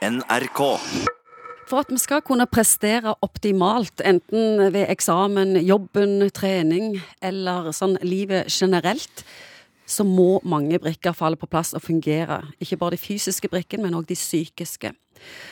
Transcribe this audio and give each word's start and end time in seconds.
NRK. 0.00 0.60
For 1.68 1.84
at 1.84 1.90
vi 1.92 1.98
skal 2.00 2.22
kunne 2.26 2.48
prestere 2.50 3.12
optimalt, 3.22 4.00
enten 4.00 4.72
ved 4.72 4.88
eksamen, 4.88 5.54
jobben, 5.62 6.24
trening 6.34 6.96
eller 7.22 7.70
sånn 7.76 7.98
livet 8.02 8.48
generelt, 8.50 9.24
så 9.90 10.06
må 10.06 10.38
mange 10.46 10.78
brikker 10.80 11.14
falle 11.14 11.38
på 11.38 11.48
plass 11.50 11.74
og 11.76 11.84
fungere. 11.84 12.40
Ikke 12.62 12.78
bare 12.80 12.96
de 12.96 13.02
fysiske 13.02 13.50
brikkene, 13.52 13.84
men 13.86 13.98
òg 13.98 14.08
de 14.08 14.16
psykiske. 14.18 14.94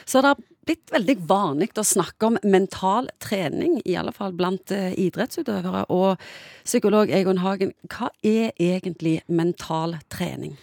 Så 0.08 0.22
det 0.22 0.32
har 0.32 0.42
blitt 0.68 0.92
veldig 0.94 1.16
vanlig 1.28 1.70
å 1.76 1.84
snakke 1.84 2.30
om 2.30 2.40
mental 2.46 3.10
trening, 3.20 3.78
i 3.84 3.98
alle 4.00 4.14
fall 4.16 4.32
blant 4.36 4.72
eh, 4.74 4.94
idrettsutøvere. 4.96 5.86
Og 5.92 6.16
psykolog 6.64 7.12
Egon 7.12 7.42
Hagen, 7.44 7.74
hva 7.92 8.10
er 8.24 8.54
egentlig 8.56 9.18
mental 9.28 9.98
trening? 10.12 10.56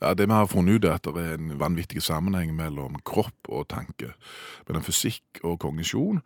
Ja, 0.00 0.14
Det 0.14 0.26
vi 0.26 0.32
har 0.32 0.46
funnet 0.46 0.74
ut, 0.74 0.84
er 0.84 0.94
at 0.94 1.04
det 1.04 1.24
er 1.24 1.34
en 1.34 1.58
vanvittig 1.58 2.02
sammenheng 2.02 2.54
mellom 2.54 3.00
kropp 3.04 3.48
og 3.48 3.66
tanke. 3.68 4.12
Mellom 4.68 4.84
fysikk 4.86 5.42
og 5.42 5.58
kognisjon. 5.58 6.22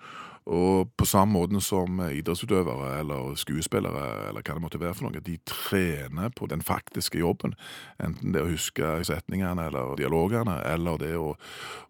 Og 0.50 0.90
på 0.98 1.06
samme 1.06 1.36
måte 1.36 1.60
som 1.62 2.00
idrettsutøvere 2.02 2.96
eller 2.98 3.36
skuespillere 3.38 4.28
eller 4.28 4.42
hva 4.42 4.56
det 4.56 4.62
måtte 4.64 4.80
være 4.82 4.96
for 4.98 5.06
noe, 5.06 5.22
de 5.22 5.36
trener 5.46 6.32
på 6.34 6.48
den 6.50 6.64
faktiske 6.66 7.20
jobben. 7.20 7.54
Enten 8.02 8.34
det 8.34 8.42
å 8.42 8.50
huske 8.50 8.96
setningene 9.06 9.68
eller 9.70 9.94
dialogene, 10.00 10.58
eller 10.66 10.98
det 10.98 11.12
å, 11.14 11.36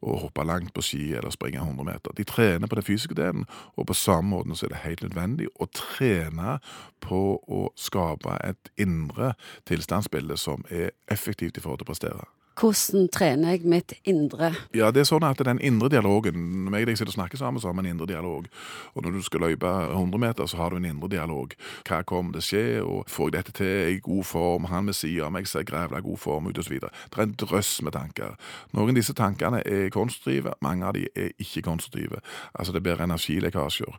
å 0.05 0.19
hoppe 0.27 0.45
langt 0.45 0.75
på 0.77 0.85
ski 0.85 1.15
eller 1.17 1.33
springe 1.33 1.65
100 1.65 1.89
meter. 1.89 2.17
De 2.17 2.29
trener 2.29 2.69
på 2.69 2.77
den 2.77 2.85
fysiske 2.85 3.17
delen, 3.17 3.47
og 3.81 3.89
på 3.89 3.97
samme 3.97 4.35
måte 4.35 4.59
så 4.59 4.69
er 4.69 4.75
det 4.75 4.85
helt 4.85 5.07
nødvendig 5.07 5.49
å 5.57 5.71
trene 5.73 6.59
på 7.03 7.23
å 7.41 7.63
skape 7.75 8.37
et 8.45 8.69
indre 8.81 9.33
tilstandsbilde 9.69 10.37
som 10.37 10.67
er 10.69 10.93
effektivt 11.11 11.57
i 11.57 11.65
forhold 11.65 11.72
til 11.77 11.87
å 11.87 11.93
prestere. 11.93 12.31
Hvordan 12.53 13.07
trener 13.09 13.55
jeg 13.55 13.65
mitt 13.65 13.95
indre? 14.05 14.51
Ja, 14.77 14.91
det 14.93 15.03
er 15.03 15.07
sånn 15.09 15.25
at 15.25 15.41
den 15.41 15.61
indre 15.65 15.89
dialogen 15.89 16.67
Når 16.67 16.75
jeg 16.77 16.85
og 16.85 16.91
deg 16.91 16.99
sitter 16.99 17.13
og 17.13 17.15
snakker 17.15 17.41
sammen, 17.41 17.63
så 17.63 17.71
har 17.71 17.77
vi 17.79 17.85
en 17.87 17.95
indre 17.95 18.09
dialog. 18.11 18.49
Og 18.93 19.07
når 19.07 19.17
du 19.17 19.23
skal 19.25 19.41
løpe 19.47 19.71
100 19.87 20.21
meter, 20.21 20.47
så 20.47 20.61
har 20.61 20.71
du 20.71 20.77
en 20.77 20.89
indre 20.91 21.09
dialog. 21.09 21.55
Hva 21.89 22.03
kommer 22.05 22.37
til 22.37 22.43
å 22.43 22.47
skje, 22.49 22.65
og 22.85 23.09
får 23.09 23.31
jeg 23.31 23.37
dette 23.39 23.57
til, 23.57 23.73
er 23.73 23.95
i 23.95 24.03
god 24.05 24.29
form, 24.29 24.69
han 24.69 24.91
ved 24.91 24.99
siden 24.99 25.31
av 25.31 25.33
meg 25.33 25.49
ser 25.49 25.65
grævla 25.65 26.03
god 26.05 26.21
form 26.21 26.51
ut, 26.51 26.61
osv. 26.61 26.77
Det 26.77 27.17
er 27.17 27.25
en 27.25 27.35
drøss 27.41 27.73
med 27.89 27.97
tanker. 27.97 28.37
Noen 28.77 28.93
av 28.93 29.01
disse 29.01 29.17
tankene 29.17 29.65
er 29.65 29.89
konstruktive, 29.95 30.53
mange 30.61 30.87
av 30.87 30.97
de 30.99 31.09
er 31.17 31.33
ikke 31.41 31.65
konstruktive. 31.71 32.21
Altså 32.53 32.77
det 32.77 32.85
blir 32.85 33.01
energilekkasjer. 33.01 33.97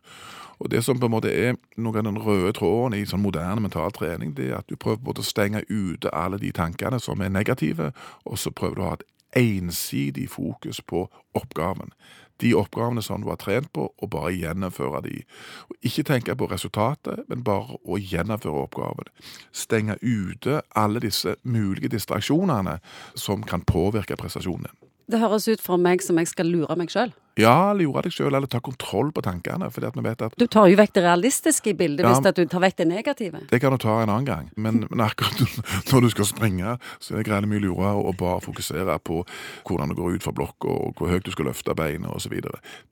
Og 0.60 0.70
det 0.72 0.84
som 0.86 1.00
på 1.00 1.10
en 1.10 1.16
måte 1.16 1.32
er 1.32 1.58
noe 1.78 1.98
av 1.98 2.08
den 2.08 2.20
røde 2.22 2.54
tråden 2.58 2.98
i 2.98 3.06
sånn 3.10 3.24
moderne 3.24 3.64
mental 3.64 3.92
trening, 3.96 4.36
det 4.38 4.52
er 4.52 4.60
at 4.62 4.70
du 4.70 4.76
prøver 4.76 5.04
både 5.04 5.24
å 5.24 5.28
stenge 5.28 5.64
ute 5.70 6.12
alle 6.14 6.40
de 6.42 6.52
tankene 6.56 7.00
som 7.02 7.22
er 7.22 7.34
negative, 7.34 7.92
og 8.26 8.40
så 8.40 8.52
prøver 8.52 8.76
du 8.76 8.84
å 8.84 8.92
ha 8.92 9.00
et 9.00 9.08
ensidig 9.34 10.30
fokus 10.30 10.82
på 10.82 11.08
oppgaven. 11.34 11.94
De 12.42 12.54
oppgavene 12.58 13.02
som 13.02 13.22
du 13.22 13.30
har 13.30 13.38
trent 13.42 13.70
på, 13.74 13.88
og 13.98 14.10
bare 14.10 14.34
gjennomføre 14.34 15.04
de. 15.06 15.22
Og 15.70 15.90
ikke 15.90 16.06
tenke 16.08 16.36
på 16.36 16.50
resultatet, 16.52 17.24
men 17.30 17.44
bare 17.46 17.78
å 17.86 18.00
gjennomføre 18.02 18.66
oppgaven. 18.66 19.10
Stenge 19.54 19.98
ute 20.02 20.62
alle 20.76 21.04
disse 21.04 21.36
mulige 21.44 21.94
distraksjonene 21.94 22.80
som 23.16 23.46
kan 23.48 23.66
påvirke 23.66 24.18
prestasjonen. 24.20 24.72
Det 25.08 25.20
høres 25.20 25.48
ut 25.48 25.62
for 25.62 25.78
meg 25.78 26.02
som 26.02 26.18
jeg 26.20 26.32
skal 26.32 26.50
lure 26.50 26.76
meg 26.80 26.92
sjøl. 26.92 27.14
Ja, 27.38 27.74
lure 27.74 28.04
deg 28.06 28.12
sjøl, 28.14 28.36
eller 28.36 28.46
ta 28.48 28.60
kontroll 28.62 29.12
på 29.12 29.22
tankene. 29.26 29.72
fordi 29.74 29.88
at 29.88 29.96
vi 29.96 30.02
vet 30.06 30.22
at 30.22 30.34
Du 30.38 30.46
tar 30.48 30.68
jo 30.70 30.76
vekk 30.78 30.94
det 30.94 31.04
realistiske 31.04 31.70
i 31.72 31.74
bildet 31.74 32.06
Ja. 32.06 32.14
hvis 32.14 32.26
at 32.28 32.36
du 32.36 32.46
tar 32.46 32.60
vekk 32.62 32.76
det 32.78 32.88
negative. 32.88 33.40
Det 33.50 33.60
kan 33.62 33.72
du 33.72 33.78
ta 33.78 34.02
en 34.04 34.10
annen 34.10 34.26
gang, 34.26 34.52
men, 34.56 34.86
men 34.90 35.00
akkurat 35.02 35.40
når 35.92 36.02
du 36.02 36.10
skal 36.10 36.26
springe, 36.26 36.78
så 37.00 37.14
er 37.14 37.18
det 37.24 37.26
greiene 37.26 37.48
mye 37.50 37.60
lurere 37.64 37.98
å 38.06 38.14
bare 38.16 38.42
fokusere 38.42 39.00
på 39.04 39.26
hvordan 39.66 39.90
du 39.90 39.96
går 39.96 40.16
ut 40.16 40.24
fra 40.24 40.32
blokka, 40.32 40.68
og 40.70 40.94
hvor 40.98 41.10
høyt 41.10 41.24
du 41.26 41.32
skal 41.32 41.46
løfte 41.46 41.74
beina 41.76 42.08
osv. 42.14 42.34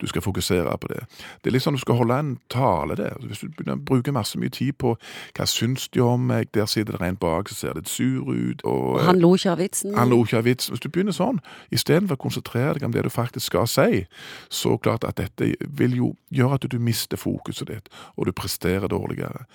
Du 0.00 0.06
skal 0.06 0.22
fokusere 0.22 0.74
på 0.78 0.88
det. 0.88 1.06
Det 1.42 1.50
er 1.50 1.52
litt 1.54 1.62
sånn 1.62 1.74
du 1.78 1.80
skal 1.84 1.96
holde 2.02 2.18
en 2.18 2.38
tale 2.50 2.96
der. 2.98 3.14
Hvis 3.22 3.40
du 3.44 3.48
begynner 3.48 3.78
å 3.78 3.84
bruke 3.84 4.12
masse 4.12 4.38
mye 4.38 4.50
tid 4.50 4.74
på 4.78 4.96
hva 5.38 5.46
syns 5.46 5.86
de 5.94 6.00
om 6.02 6.26
meg, 6.26 6.50
der 6.52 6.66
sitter 6.66 6.98
det 6.98 7.06
en 7.12 7.16
bak, 7.16 7.48
så 7.48 7.54
ser 7.54 7.74
det 7.78 7.86
sur 7.88 8.26
ut, 8.32 8.64
og 8.64 8.98
Og 8.98 9.00
han 9.06 9.20
lo 9.22 9.34
ikke 9.36 9.52
av 9.52 9.58
vitsen. 9.58 9.94
han 9.94 10.10
lo 10.10 10.24
ikke 10.24 10.38
av 10.38 10.44
vitsen. 10.44 10.74
Hvis 10.74 10.80
du 10.82 10.88
begynner 10.88 11.12
sånn, 11.14 11.38
istedenfor 11.70 12.16
å 12.18 12.22
konsentrere 12.26 12.74
deg 12.74 12.82
om 12.84 12.92
det 12.92 13.04
du 13.04 13.08
faktisk 13.10 13.46
skal 13.46 13.66
si, 13.70 14.06
så 14.48 14.76
klart 14.82 15.04
at 15.08 15.20
dette 15.20 15.54
vil 15.68 15.96
jo 15.96 16.12
gjøre 16.34 16.60
at 16.60 16.68
du 16.70 16.78
mister 16.82 17.20
fokuset 17.20 17.68
ditt, 17.68 17.88
og 18.16 18.28
du 18.28 18.36
presterer 18.36 18.90
dårligere. 18.92 19.46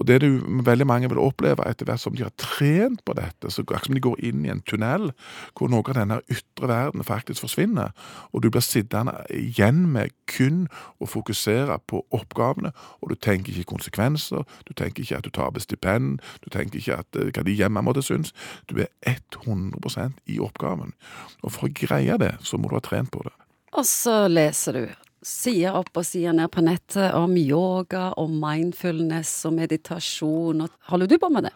Og 0.00 0.06
det 0.06 0.20
du 0.22 0.40
veldig 0.64 0.86
mange 0.86 1.08
vil 1.10 1.20
oppleve 1.20 1.64
etter 1.68 1.88
hvert 1.88 2.00
som 2.02 2.14
de 2.16 2.24
har 2.24 2.34
trent 2.40 3.02
på 3.04 3.14
dette, 3.18 3.50
så 3.50 3.62
akkurat 3.62 3.86
som 3.86 3.96
de 3.96 4.02
går 4.04 4.22
inn 4.30 4.46
i 4.46 4.52
en 4.52 4.62
tunnel 4.62 5.10
hvor 5.58 5.70
noe 5.72 5.84
av 5.90 5.98
denne 5.98 6.20
ytre 6.30 6.70
verden 6.70 7.04
faktisk 7.06 7.44
forsvinner, 7.44 7.92
og 8.32 8.44
du 8.44 8.50
blir 8.50 8.64
sittende 8.64 9.16
igjen 9.34 9.82
med 9.92 10.14
kun 10.30 10.66
å 11.00 11.08
fokusere 11.10 11.80
på 11.90 12.04
oppgavene, 12.16 12.72
og 13.00 13.12
du 13.12 13.16
tenker 13.18 13.52
ikke 13.52 13.74
konsekvenser, 13.74 14.46
du 14.68 14.72
tenker 14.78 15.04
ikke 15.04 15.20
at 15.20 15.26
du 15.26 15.34
taper 15.34 15.64
stipend, 15.64 16.24
du 16.44 16.50
tenker 16.52 16.80
ikke 16.80 17.00
at, 17.02 17.20
eh, 17.20 17.32
hva 17.34 17.44
de 17.44 17.56
hjemme 17.56 17.84
måtte 17.84 18.04
synes, 18.06 18.32
du 18.70 18.78
er 18.80 18.88
100 19.02 20.20
i 20.26 20.38
oppgaven. 20.40 20.94
Og 21.42 21.52
for 21.52 21.68
å 21.68 21.74
greie 21.74 22.18
det, 22.18 22.36
så 22.40 22.56
må 22.56 22.68
du 22.68 22.78
ha 22.78 22.84
trent 22.84 23.10
på 23.10 23.24
det. 23.26 23.34
Og 23.78 23.86
så 23.86 24.24
leser 24.30 24.76
du 24.76 24.82
sider 25.22 25.76
opp 25.76 25.92
og 26.00 26.06
sider 26.06 26.34
ned 26.36 26.50
på 26.52 26.62
nettet 26.64 27.12
om 27.14 27.34
yoga 27.36 28.10
og 28.18 28.32
mindfulness 28.32 29.44
og 29.48 29.58
meditasjon. 29.58 30.64
Holder 30.90 31.10
du 31.10 31.18
på 31.20 31.30
med 31.32 31.48
det? 31.48 31.52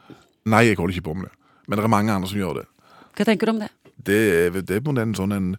Nei, 0.52 0.66
jeg 0.68 0.78
holder 0.78 0.98
ikke 0.98 1.08
på 1.08 1.16
med 1.16 1.30
det, 1.30 1.34
men 1.66 1.80
det 1.80 1.86
er 1.86 1.94
mange 1.96 2.12
andre 2.12 2.28
som 2.28 2.40
gjør 2.40 2.60
det. 2.60 2.66
Hva 3.16 3.26
tenker 3.26 3.48
du 3.48 3.54
om 3.54 3.62
det? 3.64 3.70
Det 4.04 4.64
det 4.68 4.78
er 4.78 5.02
en 5.02 5.16
sånn 5.16 5.34
en 5.34 5.50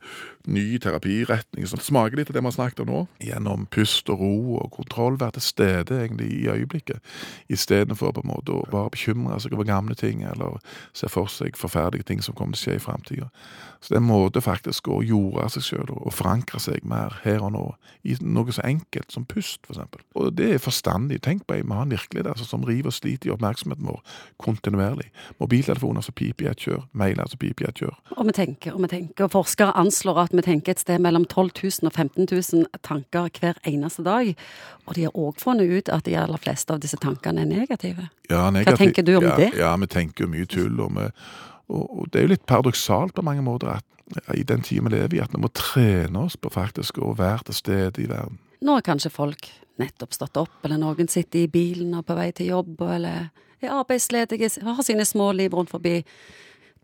ny 0.48 0.78
terapiretning 0.82 1.68
som 1.68 1.82
smaker 1.82 2.20
litt 2.20 2.30
av 2.30 2.38
det 2.38 2.44
vi 2.44 2.50
har 2.50 2.56
snakket 2.56 2.84
om 2.84 2.92
nå. 2.92 3.02
Gjennom 3.24 3.66
pust 3.74 4.10
og 4.14 4.22
ro 4.22 4.58
og 4.62 4.72
kontroll, 4.76 5.20
være 5.20 5.38
til 5.38 5.46
stede 5.46 6.00
egentlig 6.04 6.30
i 6.32 6.48
øyeblikket. 6.52 7.02
Istedenfor 7.50 8.14
på 8.16 8.26
en 8.26 8.32
måte 8.34 8.54
å 8.54 8.66
bare 8.72 8.94
bekymre 8.94 9.40
seg 9.42 9.56
over 9.56 9.68
gamle 9.68 9.98
ting 9.98 10.24
eller 10.26 10.60
se 10.94 11.10
for 11.12 11.32
seg 11.32 11.58
forferdelige 11.60 12.10
ting 12.12 12.22
som 12.24 12.38
kommer 12.38 12.58
til 12.58 12.62
å 12.62 12.66
skje 12.66 12.80
i 12.80 12.84
framtida. 12.84 13.30
Så 13.82 13.94
det 13.94 14.00
er 14.00 14.04
en 14.04 14.10
måte 14.10 14.42
faktisk 14.42 14.88
å 14.90 15.02
jorde 15.06 15.48
seg 15.54 15.66
sjøl 15.66 15.92
og 15.94 16.14
forankre 16.16 16.62
seg 16.62 16.86
mer 16.90 17.20
her 17.22 17.44
og 17.46 17.52
nå 17.54 17.66
i 18.06 18.16
noe 18.22 18.54
så 18.54 18.64
enkelt 18.66 19.14
som 19.14 19.28
pust, 19.30 19.62
eksempel. 19.70 20.02
Og 20.18 20.32
det 20.38 20.48
er 20.56 20.62
forstandig. 20.62 21.20
Tenk 21.26 21.46
på 21.46 21.58
en 21.58 21.70
mann 21.70 21.94
virkelig 21.94 22.26
der, 22.26 22.42
som 22.42 22.66
river 22.66 22.90
og 22.90 22.96
sliter 22.98 23.30
i 23.30 23.34
oppmerksomheten 23.36 23.86
vår 23.86 24.02
kontinuerlig. 24.42 25.12
Mobiltelefoner 25.42 26.06
som 26.06 26.18
piper 26.18 26.48
i 26.48 26.50
et 26.52 26.66
kjør, 26.66 26.86
mailer 26.98 27.30
som 27.30 27.42
piper 27.42 27.66
i 27.66 27.70
et 27.70 27.84
kjør. 27.84 27.94
Og 28.18 28.30
vi 28.30 28.34
tenker 28.35 28.75
og 28.75 28.84
vi 28.84 28.90
tenker, 28.91 29.25
og 29.25 29.34
forskere 29.34 29.73
anslår 29.79 30.19
at 30.25 30.35
vi 30.35 30.44
tenker 30.46 30.75
et 30.75 30.84
sted 30.84 31.01
mellom 31.03 31.25
12 31.25 31.50
000 31.63 31.90
og 31.90 31.94
15 31.94 32.28
000 32.31 32.81
tanker 32.85 33.29
hver 33.40 33.59
eneste 33.68 34.06
dag. 34.06 34.34
Og 34.85 34.96
de 34.97 35.07
har 35.07 35.18
òg 35.18 35.41
funnet 35.41 35.72
ut 35.72 35.91
at 35.94 36.06
de 36.06 36.18
aller 36.19 36.41
fleste 36.44 36.75
av 36.75 36.84
disse 36.84 37.00
tankene 37.01 37.46
er 37.46 37.50
negative. 37.50 38.09
Ja, 38.29 38.50
negativ- 38.51 38.84
tenker 38.84 39.07
du 39.07 39.16
om 39.18 39.28
ja, 39.28 39.35
det? 39.40 39.51
Ja, 39.57 39.75
vi 39.81 39.88
tenker 39.88 40.29
mye 40.29 40.46
tull. 40.46 40.79
Og, 40.84 40.96
vi, 40.97 41.09
og 41.73 42.07
det 42.12 42.22
er 42.22 42.28
jo 42.28 42.34
litt 42.35 42.47
paradoksalt 42.50 43.16
på 43.16 43.25
mange 43.25 43.46
måter 43.46 43.78
at 43.79 43.85
i 44.35 44.44
den 44.44 44.62
tiden 44.62 44.85
vi 44.85 44.96
lever 44.96 45.17
i, 45.17 45.22
at 45.23 45.34
vi 45.34 45.41
må 45.41 45.50
trene 45.50 46.28
oss 46.28 46.38
på 46.38 46.52
faktisk 46.53 47.00
å 47.02 47.16
være 47.17 47.50
til 47.50 47.57
stede 47.57 48.03
i 48.03 48.09
verden. 48.09 48.38
Nå 48.62 48.78
har 48.78 48.85
kanskje 48.85 49.12
folk 49.13 49.50
nettopp 49.81 50.13
stått 50.16 50.38
opp, 50.40 50.59
eller 50.63 50.79
noen 50.79 51.09
sitter 51.12 51.44
i 51.44 51.52
bilen 51.52 51.96
og 51.97 52.06
på 52.07 52.16
vei 52.17 52.29
til 52.35 52.53
jobb, 52.53 52.81
eller 52.85 53.29
er 53.63 53.73
arbeidsledige, 53.73 54.50
har 54.63 54.84
sine 54.85 55.06
små 55.06 55.31
liv 55.35 55.53
rundt 55.53 55.73
forbi. 55.73 56.00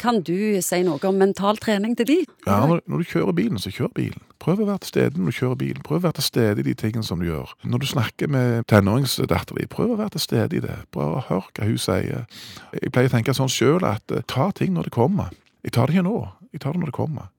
Kan 0.02 0.24
du 0.26 0.58
si 0.66 0.82
noe 0.82 0.98
om 1.06 1.20
mental 1.22 1.60
trening 1.62 1.94
til 1.98 2.08
de? 2.10 2.18
Ja, 2.48 2.64
når, 2.66 2.82
når 2.90 3.04
du 3.04 3.10
kjører 3.12 3.36
bilen, 3.38 3.60
så 3.62 3.70
kjør 3.74 3.92
bilen. 4.00 4.24
Prøv 4.42 4.64
å 4.64 4.66
være 4.72 4.82
til 4.82 4.90
stede 4.96 5.22
når 5.22 5.30
du 5.30 5.38
kjører 5.38 5.60
bilen. 5.60 5.84
Prøv 5.86 6.00
å 6.00 6.06
være 6.08 6.18
til 6.18 6.26
stede 6.26 6.64
i 6.64 6.66
de 6.66 6.74
tingene 6.78 7.06
som 7.06 7.22
du 7.22 7.28
gjør. 7.28 7.52
Når 7.62 7.84
du 7.84 7.88
snakker 7.92 8.32
med 8.34 8.66
tenåringsdattera 8.72 9.60
di, 9.60 9.68
prøv 9.70 9.94
å 9.94 10.00
være 10.00 10.16
til 10.16 10.26
stede 10.26 10.58
i 10.58 10.64
det. 10.64 10.80
Å 10.98 11.12
høre 11.28 11.44
hva 11.54 11.70
hun 11.70 11.78
sier. 11.82 12.26
Jeg 12.74 12.94
pleier 12.96 13.12
å 13.12 13.14
tenke 13.14 13.38
sånn 13.38 13.52
sjøl 13.52 13.86
at 13.86 14.16
eh, 14.16 14.26
ta 14.26 14.50
ting 14.58 14.74
når 14.74 14.90
det 14.90 14.96
kommer. 14.98 15.30
Jeg 15.62 15.76
tar 15.78 15.86
det 15.86 16.00
ikke 16.00 16.08
nå, 16.10 16.18
jeg 16.50 16.64
tar 16.64 16.74
det 16.74 16.82
når 16.82 16.90
det 16.90 16.98
kommer. 16.98 17.30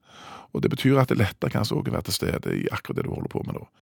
Og 0.53 0.63
det 0.63 0.71
betyr 0.71 1.01
at 1.01 1.11
det 1.11 1.17
er 1.17 1.25
lettere 1.25 1.51
kanskje 1.51 1.75
òg 1.75 1.89
å 1.89 1.97
være 1.97 2.07
til 2.07 2.19
stede 2.21 2.55
i 2.55 2.67
akkurat 2.71 3.01
det 3.01 3.07
du 3.07 3.11
holder 3.11 3.31
på 3.33 3.43
med 3.43 3.57
nå. 3.57 3.67